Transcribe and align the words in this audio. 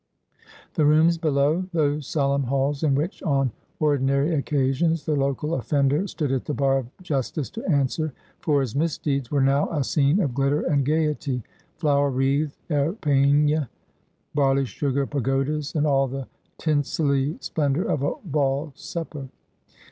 The 0.73 0.85
rooms 0.87 1.19
below— 1.19 1.65
those 1.73 2.07
solemn 2.07 2.45
hails 2.45 2.81
in 2.81 2.95
which 2.95 3.21
on 3.21 3.51
ordinary 3.79 4.33
occasions 4.33 5.05
the 5.05 5.15
local 5.15 5.53
offender 5.53 6.07
stood 6.07 6.31
at 6.31 6.45
the 6.45 6.55
bar 6.55 6.79
of 6.79 6.87
justice 7.03 7.51
to 7.51 7.65
answer 7.69 8.11
for 8.39 8.61
his 8.61 8.75
misdeeds— 8.75 9.29
were 9.31 9.43
now 9.43 9.69
a 9.69 9.83
scene 9.83 10.19
of 10.19 10.33
glitter 10.33 10.61
and 10.61 10.87
gaiety; 10.87 11.43
flower 11.77 12.09
wreathed 12.09 12.57
epergnes, 12.71 13.67
barley 14.33 14.65
sugar 14.65 15.05
pagodas, 15.05 15.75
and 15.75 15.85
all 15.85 16.07
the 16.07 16.27
tinselly 16.57 17.37
splendour 17.39 17.83
of 17.83 18.01
a 18.01 18.15
ball 18.25 18.73
supper. 18.75 19.27